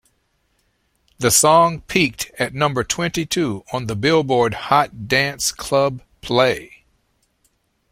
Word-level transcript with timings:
The 1.19 1.29
song 1.29 1.81
peaked 1.81 2.31
at 2.39 2.55
number 2.55 2.83
twenty 2.83 3.23
two 3.23 3.63
on 3.71 3.85
the 3.85 3.95
"Billboard" 3.95 4.55
Hot 4.55 5.07
Dance 5.07 5.51
Club 5.51 6.01
Play. 6.21 6.81